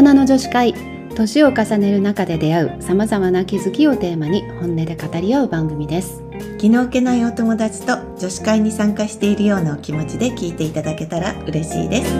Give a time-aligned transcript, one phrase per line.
[0.00, 0.74] 人の女子会。
[1.16, 6.22] 年を重ねる中で出会うさまざまな気づきをテーマに本音で語り合う番組です。
[6.58, 12.14] 気の置けないお友達と女子会に参加しているようなお気持ちで聞いていただけたら嬉しいです。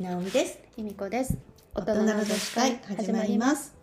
[0.00, 0.60] なおみです。
[0.76, 1.36] ひみこです
[1.74, 3.77] 大人の女子会始まります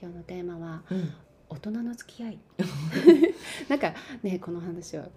[0.00, 1.12] 今日のテーマはうん。
[1.50, 2.38] 大人の付き合い。
[3.68, 5.08] なんかねこの話は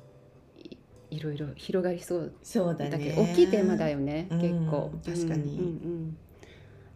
[0.58, 0.78] い
[1.12, 2.34] いろいろ広がりそう。
[2.42, 4.42] そうだけど、大きいテーマだよねうん。
[4.42, 4.92] 結構。
[5.06, 5.60] 確かに。
[5.60, 5.70] うんうんう
[6.10, 6.18] ん。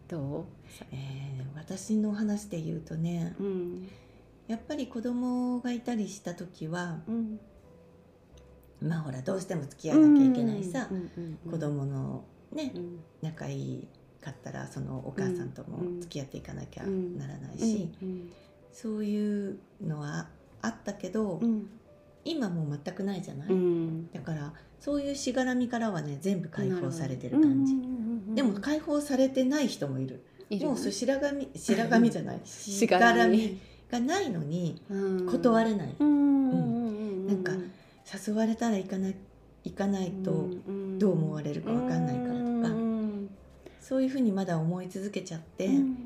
[0.08, 0.46] ど
[0.90, 3.88] えー私の話で言うとねううん。
[4.46, 7.40] やっぱり子供がいたりした時はうん。
[8.80, 11.52] まあほらどうしても付き合わなきゃいけないさ、うんうんうん。
[11.52, 13.00] 子供のねうん。
[13.22, 13.88] 仲いい
[14.20, 18.30] かったらそのお母さんとも付き合っていかなきゃならないし、うん
[18.70, 20.28] そういうのは
[20.62, 21.68] あったけど、うん。
[22.24, 24.10] 今もう全くないじゃない、うん。
[24.12, 27.74] だからそういうしがらみからはね全部解放されてる感じ、
[28.34, 30.22] でも解放されてない人もいる。
[30.60, 32.40] もう白髪白髪じゃない？
[32.44, 33.58] しがらみ。
[33.90, 35.26] がないのにうん。
[35.26, 37.52] 断れない、うんなんか
[38.26, 39.16] 誘われたら行かない
[39.64, 40.50] 行かないと
[40.98, 42.34] どう思われるかわかんないから
[43.88, 45.96] そういうふうにまだ思い続けちゃって、うん。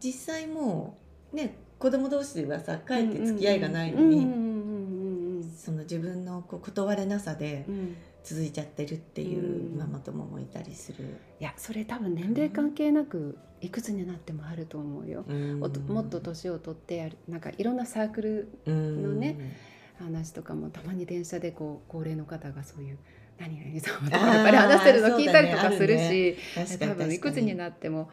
[0.00, 0.98] 実際も
[1.32, 7.74] うね子供同士ではさかえって付き合いがないのに、うんうんうんうんその自分のこう断れなさでうん。
[7.74, 11.18] うん続いちゃってるっていうママ友もいたりする。
[11.38, 15.26] いやそれ多分年齢関係なくいくつになってもあると思うよ。
[15.60, 19.58] おともっと年を取ってやるなんかいろんなサークルののね
[19.98, 22.98] 話とかもたまに電車でこう高齢の方がそういう
[23.38, 28.10] 「何々さん」とかやっぱり話してるの聞いたりとかするし、確かに多分いくつになっても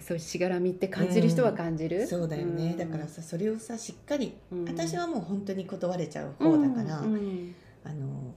[0.00, 2.06] そうしがらみって感じる人は感じる？
[2.06, 2.76] そうだよね、ん。
[2.76, 4.64] だからさそれをさしっかり、うん。
[4.64, 7.14] 私はもう本当に断れちゃう方だから、うん。
[7.14, 7.54] うん。
[7.84, 8.34] あの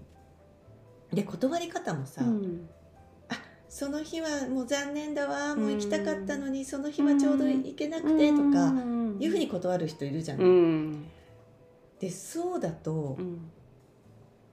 [1.11, 2.69] で断り方もさ、うん。
[3.69, 8.73] その日はもう残念だわもう行きたかったのに、その日はちょうど行けなくてとか、
[9.19, 10.45] いうふうに断る人いるじゃない。
[10.45, 11.05] うん。
[11.99, 13.51] でそうだと、うん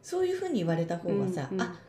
[0.05, 1.63] そういうふうに言われた方がさ、うんうん。
[1.63, 1.81] あ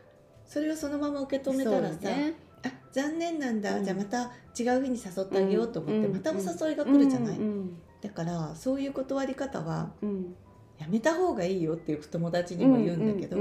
[0.44, 2.34] それをそのまま受け止めたらさ、ね。
[2.64, 3.84] あ残念なんだ、うん。
[3.84, 6.12] じゃあまた違う日に誘ってあげようと思って、うん。
[6.14, 10.34] またお誘いが来るじゃない、うんだからそういう断り方はうん。
[10.78, 13.38] やめた方がいいよっていう友達にも言うんだけど、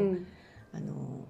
[0.74, 1.28] あの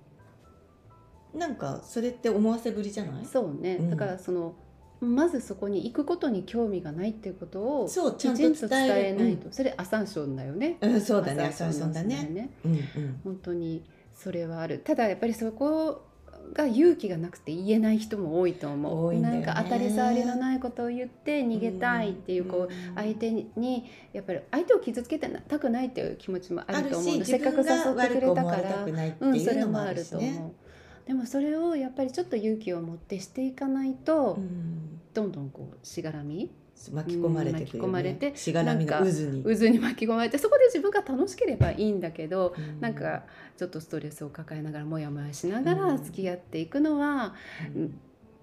[1.34, 3.26] なんかそれって思わせぶりじゃない？
[3.26, 3.90] そうね、うん。
[3.90, 4.54] だからその
[5.02, 10.78] まずそこに行くことに興味がないっていうことをそうちゃんときちんと伝伝えないと、それアサンションだよね。
[10.82, 12.24] うん、そうだねアサンションだね。
[12.32, 12.50] ね。
[12.64, 13.20] うんうん。
[13.24, 13.84] 本当に
[14.14, 14.80] それはある。
[14.80, 16.06] ただやっぱりそこ
[16.54, 19.14] が勇気がなくて言えない人も多いと思う。
[19.14, 19.22] ね。
[19.22, 27.26] なんか当たり障りのないことを言って逃げたいっていうこう相手にやっぱり相手を傷つけたくないっていう気持ちもああると思うの。
[27.26, 28.86] せ自っかく誘ってくれたから。
[29.20, 29.94] うん、それもあ。
[29.94, 30.65] ると思う
[31.06, 36.52] でもそれをやっぱりちょっと勇気を持ってしていかないと、うんどんどんこうしがらみ
[36.92, 39.44] 巻き込まれてね、うん巻き込まれてしがらみの渦に。
[39.44, 42.82] 渦に巻き込まれてそこで自分が楽しければいいんだけど、うん。
[42.82, 43.24] なんか
[43.56, 45.78] ちょっとストレスを抱えながらモヤモヤしながうん。
[45.78, 47.34] ら付き合っていくのは、
[47.74, 47.82] うん。
[47.84, 48.00] うん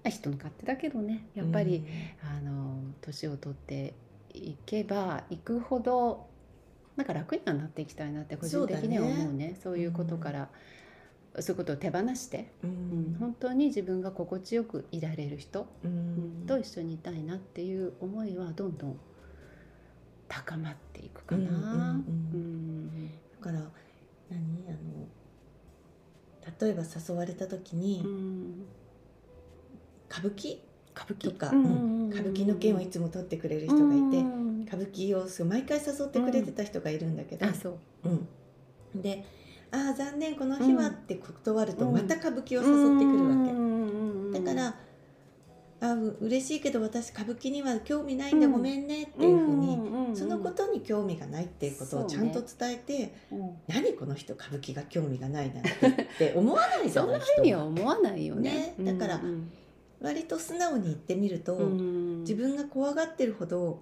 [0.09, 1.27] 人の勝手だけどね。
[1.33, 1.85] やっぱり、
[2.23, 3.93] あの年を取って
[4.33, 6.27] いけばいくほど
[6.95, 9.57] なんか楽にはなっていきたいなって個人的には思うね。
[9.63, 10.49] そういうことから、
[11.39, 13.13] そういうことを手放して、ううん。
[13.13, 15.67] ん本当に自分が心地よくいられる人、
[16.47, 18.99] と一緒にいたいなっていう思いはどんどん
[20.27, 21.99] 高まっていくかな。
[23.39, 23.59] だから
[24.29, 25.07] 何あの
[26.61, 28.65] 例えば誘われた時に、うん。
[30.09, 30.57] 歌舞伎？
[30.95, 31.31] 歌舞伎？
[31.31, 38.09] とか、歌舞伎の件をいつも取ってくれる人がいて、うん歌舞伎を毎回誘ってくれてた人がいるんだけど、あそう。
[38.95, 39.23] うん、で
[39.73, 41.93] 「ああ残念この日は」って断るとうん。
[41.93, 44.75] また歌舞伎を誘ってくるわけ、わだから
[45.81, 48.51] 「あう嬉しいけど私歌舞伎には興味ないんでうん。
[48.53, 53.13] ごめんね」っていうふうに、にそのことに興味がないっていうことをちゃんと伝えて
[53.67, 58.75] 「何この人歌舞伎が興味がないなんて」って 思わないじゃそんなないふうには人は思わないよね。
[58.77, 58.93] ね。
[58.93, 59.51] だからうん。
[60.01, 63.81] 割と素直に言ってみると、うん自分が怖がってるほど、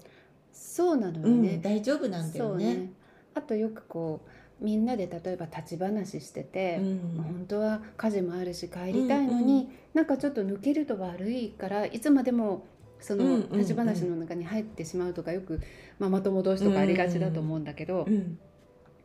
[0.53, 2.65] そうなのようんね大丈夫なんだよね。
[2.65, 2.93] そうね。
[3.33, 4.29] あとよくこう
[4.61, 7.23] みんなで例えば立ち話してて、うん。
[7.23, 12.65] 本当は家事もあるし帰りたいのうんに、なんかちょっと抜けると悪いからいつまでも
[12.99, 13.59] そのうんうんうん。
[13.59, 15.59] 立ち話の中に入ってしまうとかよく
[15.99, 18.37] ママ友同士とかありがちだと思うんだけど、うん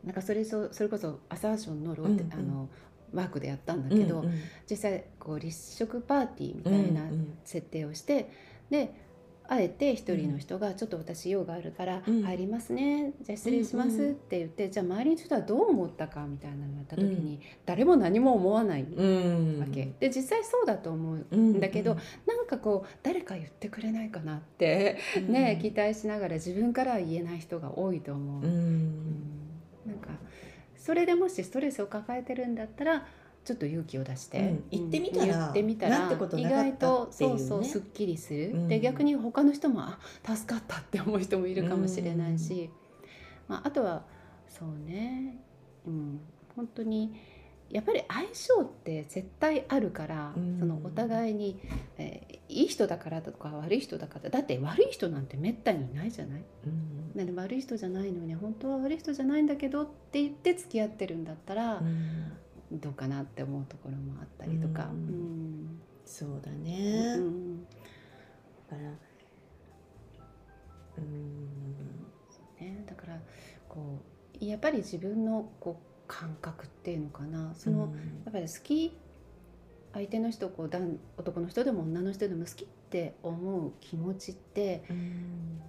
[0.03, 2.39] なんかそれそそれこそアサーションのローテ、うんうん。
[2.39, 2.69] あの
[3.13, 4.33] ワークでやったんだけど、うんうん
[4.69, 7.37] 実際こう立食パーティーみたいなうんうん。
[7.43, 8.29] 設定をして、
[8.69, 8.93] で
[9.49, 12.23] あえて一人の人が「ちょっと私用があるからうん。
[12.23, 19.71] 入りますね、じゃあ失礼します」って言って、じゃあ周りの人はどう思ったかみたいなのをやった時に、誰も何も思わないわうん。
[19.73, 21.35] け、で実際そうだと思う。
[21.37, 21.95] んだけど、
[22.25, 24.97] なんかこう誰か言ってくれないかなって、
[25.27, 28.43] ね期待しながら自分からは言えない人が多いと思う。
[28.43, 28.51] うん。
[28.51, 29.91] うん。
[29.91, 30.09] なんか
[30.75, 33.05] それでもしストレスを抱えてるんだったら
[33.47, 38.67] ちょっと勇気を出して、うん言ってみたら言ってみたらなんてこと意なかった外とそうそうすっきりする、うん。
[38.67, 42.69] で逆に他の人もあ助かったって思う人もいるかもしれないし、
[43.47, 44.03] まあ、あとは
[44.49, 45.37] そうね、
[45.85, 46.19] うん、
[46.57, 47.13] 本当に
[47.69, 50.59] やっぱり相性って絶対あるから、うん。
[50.59, 51.57] そのお互いに、
[51.97, 56.41] えーいい人だからとか悪い人だからだって悪い人なんてめったにいないじゃない？
[56.65, 57.11] うん。
[57.13, 62.31] なんで悪い人じゃないのに本当は悪い人じゃないんだけどって言って付き合ってるんだったらうん
[62.71, 65.63] どうかなって思うところもあったりとか、ううん。
[65.63, 67.63] んそうだうね、ん。
[67.63, 67.69] だ
[68.69, 68.89] から
[70.97, 71.47] うん
[72.59, 73.19] ね、だから
[73.69, 74.01] こ
[74.41, 77.53] うやっぱり自分のこう感覚っていうのかな。
[77.55, 77.93] その、
[78.25, 78.97] やっぱり好き
[79.93, 80.83] 相手の人をこう男
[81.17, 85.61] 男の人でも女の人でも好きって思う気持ちって、うん。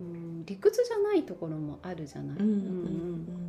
[0.00, 2.38] うん、理屈じゃないところもあるじゃない。
[2.38, 2.50] うんうん。
[2.50, 3.47] うん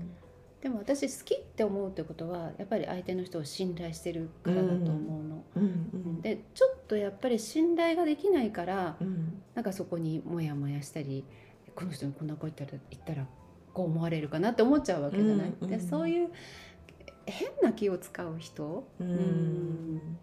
[0.61, 5.44] でも私好きって思うってことはやっぱり相手の人を信頼してるからだと思うの。
[5.56, 6.21] うんうん。
[6.21, 9.41] でちょっとやっぱり信頼ができないからうん。
[9.56, 11.23] なんかそこにモヤモヤしたり
[11.75, 13.25] この人にこんなこと言ったら言ったら
[13.73, 15.47] こう思われるかなって思っちゃうわけじゃない？
[15.47, 15.69] うんうん。
[15.69, 16.29] でそういう
[17.25, 20.17] 変な気を使う人、ううん。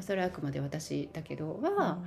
[0.00, 1.98] それはあくまで私だけどは、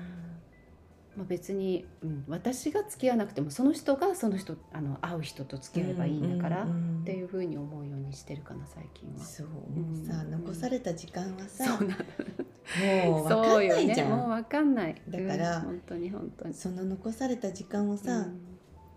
[1.17, 6.67] まあ、別に、うん、私が付き合わなくてもその人がその人あの会う人と付き合えばいいんだから、っ
[7.05, 9.25] ていうふうに思うようにしてるかな最近は。
[9.25, 9.47] そう。
[9.47, 11.79] もうさ、うん残された時間はさ
[13.01, 14.09] もう分かんないじゃん。
[14.09, 14.15] ね。
[14.15, 15.01] もうわかんない。
[15.09, 16.53] だからうん本当に本当に。
[16.53, 18.39] その残された時間をさ、うん。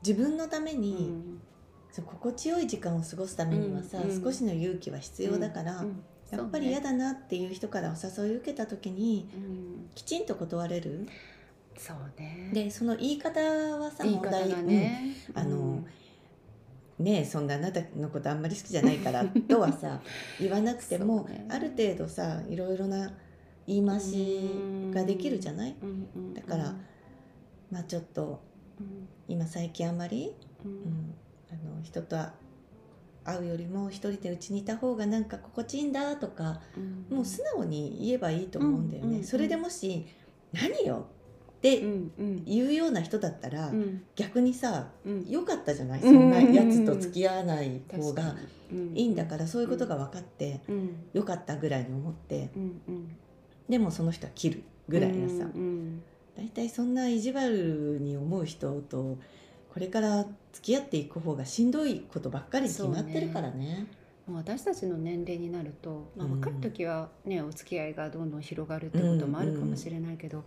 [0.07, 1.41] 自分のためうに、ん。
[1.91, 6.03] そう心地よい時間を過ごすためにはさ、少しの勇気は必要だから、うん。
[6.31, 9.29] やっぱり嫌だなっていう人からお誘いを受けた時に
[9.97, 11.09] きちんと断れる？
[11.81, 12.51] そうね。
[12.53, 15.41] でその言い方はさ言い方がね、うん。
[15.41, 15.87] あのうん
[16.99, 20.03] ねえそんなあなたのことあんまり好きじゃないから とはさ
[20.39, 21.47] 言わなくても、ね。
[21.49, 23.11] ある程度さいろいろな
[23.67, 24.51] 言い回し
[24.93, 25.75] ができるじゃない、
[26.35, 26.77] だから
[27.71, 28.43] まあちょっと
[28.79, 29.09] うん。
[29.29, 31.15] 今最近あんまり、ううんん、
[31.51, 32.19] あの人と
[33.25, 37.17] 会うよりも一人でうちにいた方がなんか心地いいんだとか、うん。
[37.17, 39.23] もう素直に言えばいいと思うんだよね。
[39.23, 40.05] それでもし
[40.53, 41.07] 「何よ!」
[41.61, 42.45] ってうんうん。
[42.47, 44.03] 言うような人だったら、うん。
[44.17, 45.27] 逆にさうん。
[45.29, 46.31] 良かったじゃない、うんそん。
[46.31, 48.35] なやつと付き合わない方が
[48.71, 50.97] にいいんだからそういうことが分かってうん。
[51.13, 53.17] 良かったぐらいに思ってうんうん。
[53.69, 56.03] でもその人は切るぐらいなさ、うん
[56.37, 59.19] 大体そんな意地悪に思う人と
[59.73, 63.87] これから付き合っていく方がしんどいことばっかりに決まってるからね。
[64.33, 66.33] 私たちの年齢になると、まあ、うん。
[66.41, 70.45] 若い時はね、お付き合いがどんどん広がるってこともあるかもしれないけど、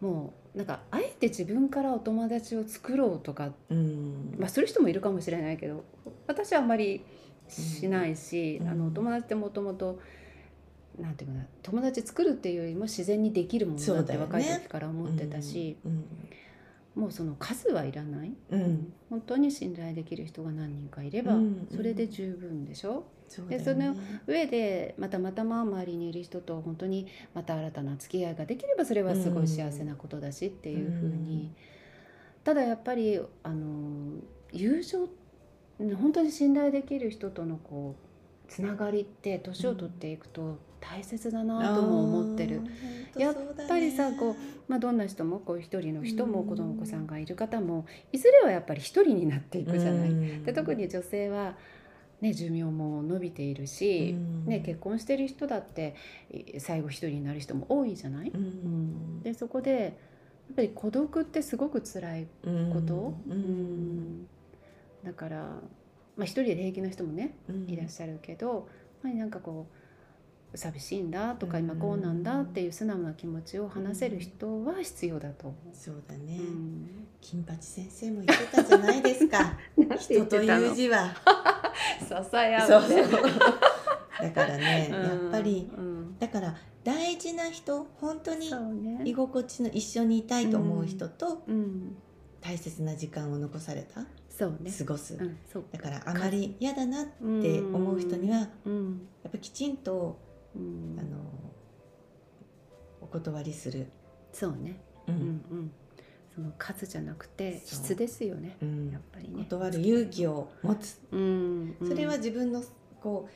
[0.00, 4.34] もうなんかあえて自分からお友達を作ろうとか、うん。
[4.38, 5.84] まあ、する人もいるかもしれないけど
[6.26, 7.04] 私はあんまり
[7.48, 8.68] しないし、うん。
[8.68, 10.00] あのお友達ってもともと
[10.98, 16.04] なんていうかな友達作るっていうよりも自然にできるものだって若い時から思ってたし、うん
[16.96, 18.92] もうその数はいらない、うん。
[19.10, 31.52] 本当に信頼できる人が何人かいれば、うんそれで十分でしょ、そうだよでそのね上でまたまたま周りにいる人と本当にまた新たな付き合いができればそれはすごい幸せなことだしっていうふうに、
[32.44, 34.20] ただやっぱりあの
[34.52, 35.08] 友情
[35.78, 37.94] 本当に信頼できる人とのこ
[38.48, 40.58] うつながりって年を取っていくと
[40.90, 42.60] 大切だなとも思ってる。
[43.14, 43.36] あーやっ
[43.68, 44.36] ぱりさこ
[44.68, 46.48] まあ、どんな人もこう一人の人もうん。
[46.48, 50.10] 子供子さんがいる方もいずれはやっぱり一人になっていくじゃない。
[50.10, 50.44] うん。
[50.44, 51.56] で特に女性は、
[52.20, 54.46] ね、寿命も伸びているし、うん。
[54.46, 55.94] ね、結婚してる人だって
[56.30, 59.22] い最後一人になる人も多いじゃない、うん。
[59.22, 59.70] でそこで
[60.48, 62.26] やっぱり孤独ってすごく辛い
[62.72, 63.14] こと、
[65.04, 65.36] だから、
[66.16, 67.68] まあ、一人で平気な人もねうん。
[67.68, 68.62] いらっしゃるけど、やっ
[69.02, 69.85] ぱりなんかこう
[70.54, 71.64] 寂しいんだとかうん。
[71.64, 75.76] 今こうなんだっていう素直な気持ちを話せる人は必要だと思う。
[75.76, 76.90] そうだね、うん。
[77.20, 79.58] 金八先生も言ってたじゃないですか。
[79.98, 81.14] 人という字は。
[82.08, 82.88] ささやそうう。
[82.88, 83.02] ね。
[84.20, 85.02] だからね、 うん。
[85.02, 86.18] やっぱりうん。
[86.18, 88.50] だから大事な人本当に
[89.04, 91.96] 居心地の一緒にいたいと思う人とうん、
[92.40, 94.70] 大切な時間を残されたそうね。
[94.70, 95.18] 過ごす。
[95.72, 100.25] だからあまり嫌だなって思う人にはやうん、っぱきちんとうん
[100.98, 101.18] あの
[103.00, 103.86] お断りする、
[104.32, 104.80] そうね。
[105.08, 105.70] ううんん、うん。
[106.34, 108.56] その数じゃなくて質ですよね。
[108.60, 108.90] うん。
[108.90, 109.44] やっぱりね。
[109.44, 111.00] 断る勇気を持つ。
[111.10, 111.88] うんうん。
[111.88, 112.62] それは自分の
[113.00, 113.32] こう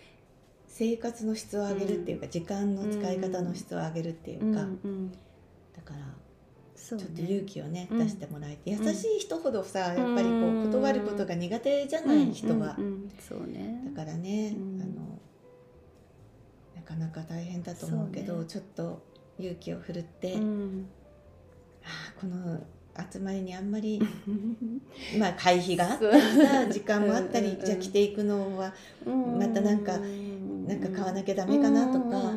[0.67, 6.07] 生活の質を上げるっていうか、時間の使い方の質を上げるっていうか、だから
[6.77, 7.99] ちょっとね勇気をね、うん。
[8.01, 8.85] 出してもらえてん。
[8.85, 12.77] 優しい人ほどさやっぱりこう断ることが苦手じゃない人は、
[13.27, 13.83] そうね。
[13.95, 14.83] だからね、うん。
[14.83, 15.00] あのな
[16.91, 18.45] かなか大変だと思うけどね。
[18.47, 19.03] ちょっと
[19.39, 20.87] 勇気を振るって、うん。
[21.85, 22.61] あーこの
[23.13, 24.01] 集まりにあんまり
[25.19, 27.57] まあ会費があったりさ時間もあったりうんう。
[27.57, 28.75] んうんじゃあ着ていくのは
[29.07, 32.33] またなんかなんか買わなきゃダメかなとか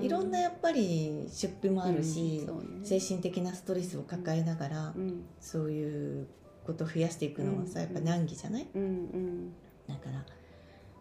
[0.00, 2.46] いろんなやっぱり出費もあるし、ね。
[2.84, 5.24] 精神的なストレスを抱えながら、うん。
[5.40, 6.26] そういう
[6.64, 8.66] ことを増やしていくのはさ、うんやっぱ難儀じゃない？
[8.74, 9.52] うんうん。
[9.88, 10.24] だから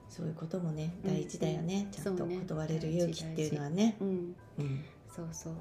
[0.09, 3.97] そういうこともねうん大事だよね、ちゃんと断れる勇気っていうのはね。
[4.00, 4.35] うん。
[4.59, 4.83] うん。
[5.13, 5.53] そうそう。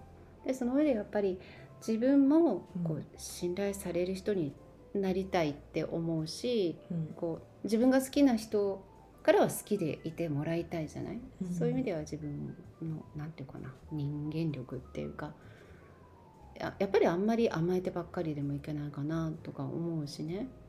[0.46, 1.38] でその上でやっぱり
[1.86, 4.52] 自分もこううん信頼される人に
[4.94, 7.06] なりたいって思うしうん。
[7.16, 8.84] こう自分が好きな人
[9.22, 11.54] からは好きでいてもらいたいじゃない、うん。
[11.54, 15.32] そういう意味では自分のなんていうかな人間力っていうか
[16.60, 20.63] ややっぱりあんまり甘えてばっかりでもいけないかなとか思うしね、うん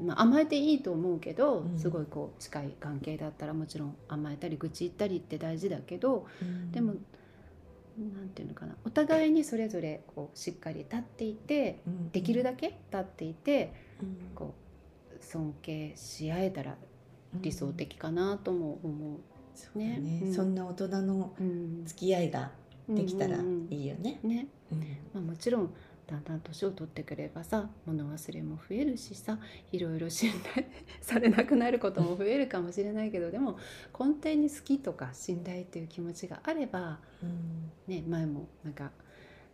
[0.00, 1.78] まあ、甘えていいと思うけど、うん。
[1.78, 6.70] すごいこう近い関係だったらもちろん甘えたり愚痴言ったりって大事だけどうん。
[6.72, 6.94] でも
[7.96, 8.76] なんていうのかな。
[8.84, 12.10] お互いにそれぞれこうしっかり立っていてうん。
[12.10, 14.16] できるだけ立っていてうん。
[14.34, 14.54] こ
[15.12, 16.76] う尊敬し合えたら
[17.34, 19.20] 理想的かなとも思
[19.54, 19.98] そうだね。
[19.98, 20.20] ね。
[20.24, 20.34] うん。
[20.34, 21.32] そんな大人の
[21.84, 22.50] 付き合いが
[22.88, 23.38] できたら
[23.70, 24.18] いいよね。
[24.22, 24.48] ね。
[24.72, 24.78] うん。
[24.80, 25.74] まあ、もちろん
[26.06, 29.38] だんだん年を取ってくればさ物忘れも増えるしさ
[29.72, 30.66] いろいろ信頼
[31.00, 33.58] されなくなることも増えるかもしれないけどでも
[33.98, 37.72] 根底に好きとか信頼っていう気持ちがあれば、うん。
[37.86, 38.90] ね、前もなんか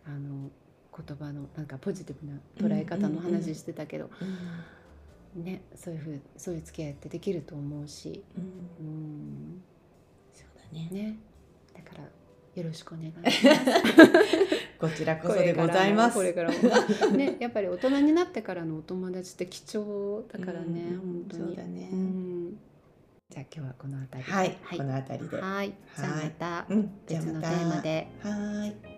[0.05, 0.49] あの
[0.95, 4.09] 言葉のなんかポジティブな捉え方の話してたけど、
[5.35, 8.85] ね、そういうふうそういう付き合いってできると思うし、うん。
[8.85, 9.61] うん。
[10.33, 10.89] そうだね。
[10.91, 11.19] ね、
[11.73, 12.09] だから
[12.55, 13.61] よろしくお願いします。
[14.79, 16.15] こちらこそでございます。
[16.15, 16.57] これからも
[17.15, 21.43] ね やっぱり大人になってからのお友達って貴重だからね、うん本当に。
[21.45, 21.89] そうだね。
[21.89, 22.49] ん。
[23.29, 24.33] じゃあ今日はこの辺りで。
[24.33, 25.37] はい、はいこの辺りで。
[25.37, 25.73] はい。
[25.95, 27.33] じゃあまたうん、じゃあまた。
[27.33, 28.07] 別のテーマで。
[28.21, 28.90] はい。